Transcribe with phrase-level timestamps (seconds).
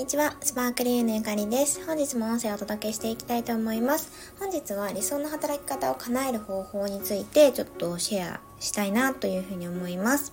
[0.00, 1.84] にちは、スパークリーのゆかりです。
[1.84, 4.10] 本日も音声をお届けしていきたいと思います。
[4.38, 10.32] 本日は理想の働き方を叶える方法についてちょっとシェアしたいなというふうに思います。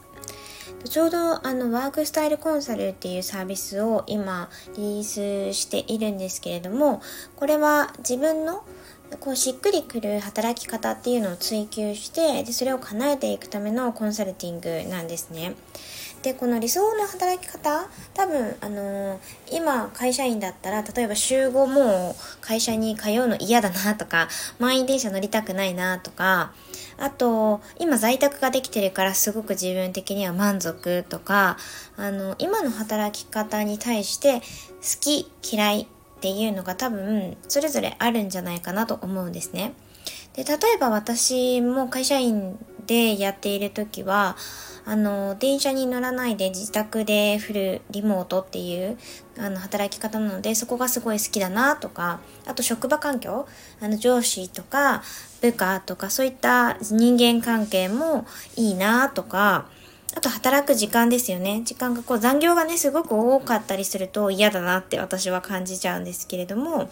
[0.86, 5.04] ちょうどあのワークスタイルコンサルっていうサービスを今リリー
[5.52, 7.02] スしているんですけれども、
[7.36, 8.64] これは自分の
[9.20, 15.56] こうしっくりくる働き方っていうのを追求してでそれを叶えていくためのコンサルティングなんですね。
[16.22, 19.20] でこの理想の働き方多分あのー、
[19.52, 24.28] 今会社員だったら例えば週5もう会社に通うの嫌だなとか
[24.60, 26.54] 満員電車乗りたくないなとか
[26.98, 31.58] あと今在宅ができてるからすごく自分的には満足とか
[31.96, 34.42] あの今の働き方に対して好
[35.00, 39.74] き嫌いっていうのが多分それぞれあるんじゃないかなと思うんですね。
[40.34, 44.36] で例えば私も会社員でやっている時は
[44.90, 48.98] あの、電車に乗らないで自宅でフルリモートっていう
[49.38, 53.46] あの働き方なので、そこがすごい好きだなとか、あと職場環境、
[53.82, 55.04] あの上司とか
[55.42, 59.68] 部下とかそういった人間関係もいいなとか、
[60.16, 61.62] あと働く時間ですよね。
[61.64, 66.90] 時間がこう残業がね、すごく多かったりすると嫌だなって私は感じちゃうんですけれども、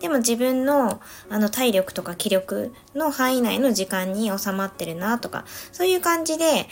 [0.00, 6.66] でも自分のあの体力とか気力の範囲内の時間に収まってるなとか、そういう感じで、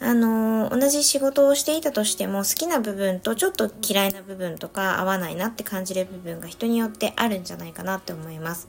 [0.00, 8.68] あのー、同じ仕事をしていたとしても好きな部分とちょっと嫌いな部分とか合わないなって感じる部分が人によってあるんじゃないかなって思います。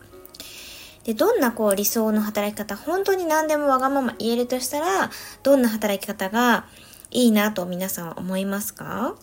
[1.05, 5.11] で、どんなこう理想の働き方、本当に何でもわがまま言えるとしたら、
[5.43, 6.65] どんな働き方が
[7.11, 9.15] いいなと皆さんは思いますか？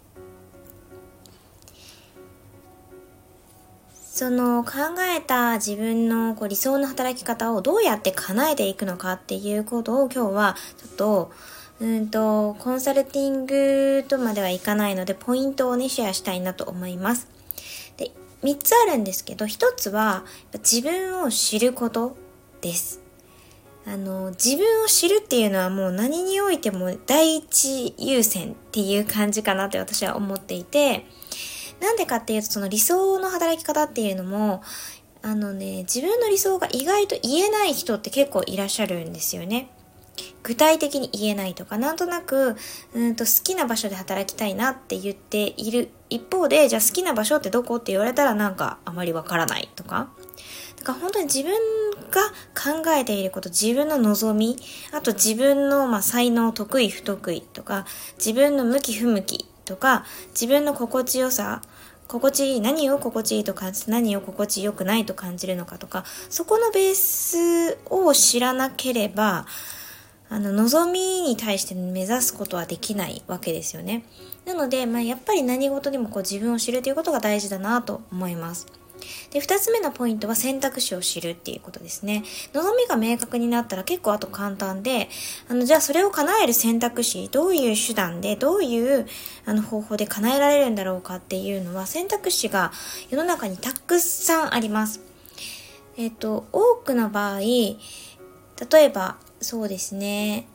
[4.14, 4.72] その考
[5.16, 11.32] えた自分のこう理想の働き方をどうやって叶えていくのかっていうことを今日はちょっと
[11.80, 17.26] うんとコンサルティングとまではいかないのでポイントをねシェアしたいなと思います。
[18.42, 20.24] 3つあるんですけど1つは
[20.54, 22.16] 自分を知ること
[22.60, 23.02] です。
[23.84, 31.04] あの、自分を知るっていうのはもう何においても第一優先っていう感じかなって私は思っていて、
[31.80, 34.62] なんでかっていうとその理想の働き方っていうのも、
[35.20, 39.68] あのね、自分の理想が意外と言えない人って結構いらっしゃるんですよね。
[40.42, 42.56] 具体的に言えないとか、なんとなく、
[42.94, 50.10] うんと好きな場所で働きたいなって言っている一方で、じゃあ好きな場所ってどこって言われたらなんかあまりわからないとか。
[50.76, 51.52] だから本当に自分
[52.10, 52.22] が
[52.54, 54.58] 考えていること、自分の望み、
[54.92, 57.86] あと自分のま才能、得意、不得意とか、
[58.18, 61.62] 自分の向き、不向きとか、自分の心地よさ、
[62.08, 69.46] 心地いい、何を心地いいと感じて何を心地よくないと感じるのかとか、そこのベースを知らなければ、
[70.32, 74.02] あの、望みに対して目指すことはできないわけですよね。
[74.46, 78.66] なので、まあ、やっぱり何事にもこう自分を知るということが大事だなと思います。
[79.30, 82.24] で、二つ目のポイントは選択肢を知るっていうことですね。
[82.54, 85.10] 望みが明確になったら結構あと簡単で、
[85.50, 89.06] あの、じゃあそれを叶える選択肢、どういう手段で、どういう
[89.44, 92.72] あの方法で叶えられるんだろうかっていうのは選択肢が
[93.10, 95.02] 世の中にたくさんあります。
[95.98, 97.76] えっ、と、多くの場合、例
[98.74, 100.46] えば、そうですね。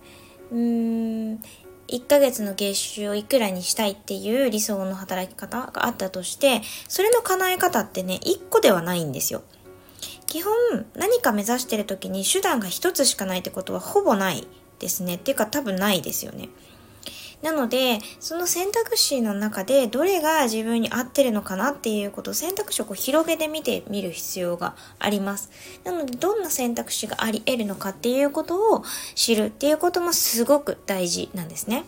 [0.51, 1.39] うーん、
[1.87, 9.43] 1ヶ月の月収をいくらにしたいっていう理想の働き方があったとして、それの叶え方ってね、1個ではないんですよ。
[10.25, 10.53] 基本、
[10.95, 14.47] 何か目指してる時に手段が1つしかないってことはほぼない
[14.79, 15.15] ですね。
[15.15, 16.49] っていうか多分ないですよね。
[17.41, 25.51] なので、その選択肢の中でどれが自分に合ってるのかなっていうことを選択肢をこう広げてみてみる必要があります。
[25.83, 28.83] なので、どんな選択肢があり得るのかっていうことを
[29.13, 31.85] 知るっていうこともすごく大事なんですね。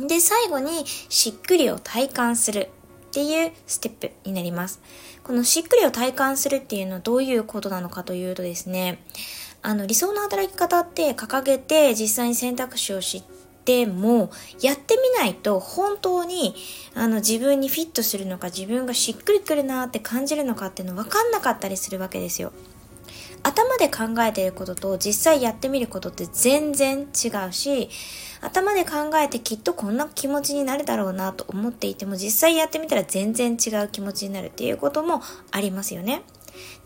[0.00, 2.70] で、最後にしっくりを体感する
[3.08, 4.80] っていうステップになります。
[5.22, 9.04] このしっくりを体感するっていうのはどういうことなのかというとですね、
[9.62, 13.22] あの理想の働き方って掲げて実際に選択肢を知っ
[13.64, 14.30] でも、
[14.60, 16.54] やってみないと本当に
[16.94, 22.52] あの自分にフィットするのか自分がしっくりくるなって感じるのかっていうの分かんなかったりするわけですよ。
[23.42, 27.90] 頭で考えていることと実際やってみることって全然違うし、
[28.40, 36.22] 頭で考えてきっとこんな気持ちになるだろうなと思っていても実際やってみたら全然違う気持ちになるっていうこともありますよね。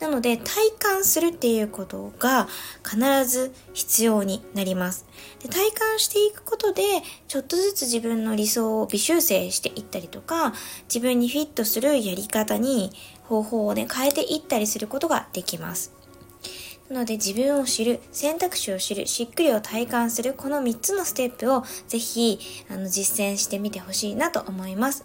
[0.01, 2.49] なので体感するっていうことが
[2.85, 5.07] 必ず必要になります。
[5.43, 6.83] で体感していくことで
[7.27, 10.53] ちょっとずつ自分の理想を微修正していったりとか
[10.85, 12.93] 自分にフィットするやり方に
[13.25, 15.99] 方法をね変えていったりすることができます。
[16.89, 22.39] なので自分を知る、選択肢を知る、しっくりを体感する、この3つのステップをぜひ
[22.71, 25.05] あの実践してみてほしいなと思います。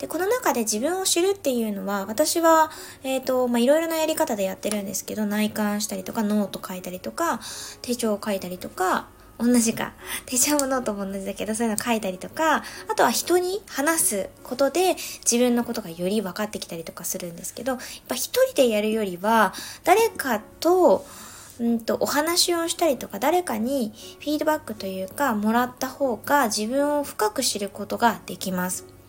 [0.00, 2.70] で、この中で自分を知るっていうのは、私は、
[3.04, 7.38] えっ、ー、と、まあ、いろいろなやり方でやってるんですけど、内観したりとか、ノート書いたりとか、
[7.82, 9.08] 手帳を書いたりとか、
[9.38, 9.92] 同じか。
[10.24, 19.52] 手帳もノートも同じだけど、そういうの書いたりとか、あとは人に話すことで自分のことがより分かってきたりとかするんですけど、やっぱ一人でやるよりは、
[19.84, 21.04] 誰かと、
[21.58, 28.99] うんと、お話をしたりとか、誰かにフィードバックというか、もらった方が自分を深く知ることができます。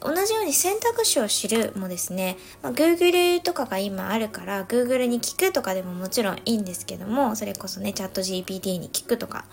[0.00, 9.44] 同じように選択肢を知るもですね、まあ、Google とかが今あるから Google に聞くとかでももちろんいいんですけども、それこそね、チャット GPT に聞くとか。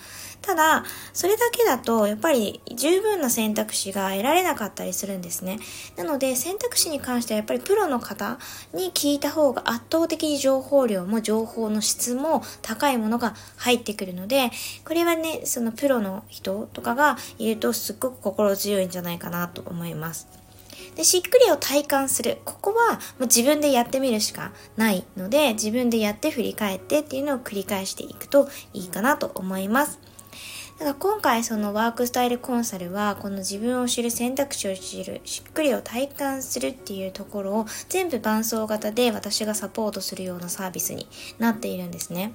[0.42, 0.84] ただ、
[1.14, 5.60] それだけだとやっぱり十分な選択肢が得られなかったりするんですね。
[5.96, 8.38] なので選択肢に関してはやっぱりプロの方
[8.74, 14.52] に聞いた方が圧倒的に情報量も情報の質も高いものが入ってくるので、
[14.86, 20.25] これはね、そのプロの人とかがいるとすっごく心強いんじゃないかなと思います。
[20.96, 22.40] で、しっくりを体感する。
[22.46, 30.00] ここはもう自分でやってみるしかないので、自分でやって振り返ってっていうのを繰り返していくといいかなと思います。
[30.78, 41.08] だから今回そのワークスタイルコンサルはこの自分を知る選択肢を知るしっくりを体感するっていうところを全部伴走型で私がサポートするようなサービスに
[41.40, 42.34] なっているんですね。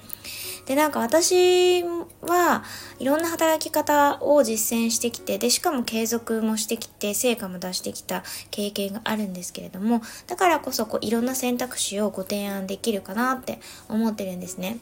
[0.65, 1.83] でなんか私
[2.23, 2.65] は
[2.99, 14.79] いろんな働き方を実践してきてでしかも継続もしてきて成果も出してきた経験があるんですけれどもだからこそこういろんな選択肢をご提案できるかなって思ってるんですね。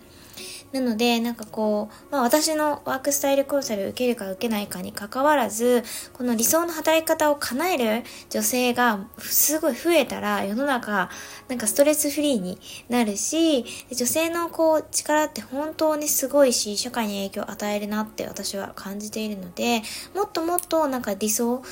[0.73, 5.83] なので、なんかこう、まあ私のワークスタイルコンサル受けるか受けないかに関わらず、
[6.13, 11.11] この理想の働き方を叶える女性がすごい増えたら世の中、
[11.49, 19.83] なんかストレスフリーになるし、女性のこう力って本当にすごいし、社会に影響を与えるなって私は感じているので、
[20.15, 21.63] もっともっとなんか理想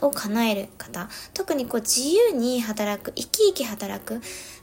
[0.00, 4.20] を叶える方、特にこう自由に働く、生き生き働く、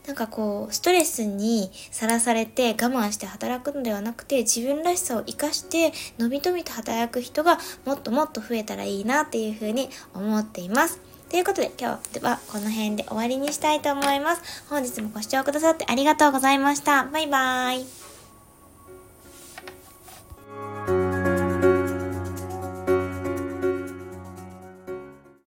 [0.07, 10.99] なんかこう、ストレスにさらされて我慢して働くのではなくて、自分らしさを活かして、のびのびと働く人がもっともっと増えたらいいなっていうふうに思っています。
[11.29, 14.65] ということで今日はこの辺で終わりにしたいと思います。
[14.69, 17.05] 本日もご視聴くださってありがとうございました。
[17.05, 18.00] バイバーイ。